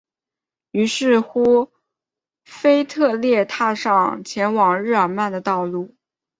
[0.71, 1.71] 于是乎
[2.43, 5.95] 腓特烈踏上前往日尔曼的道路。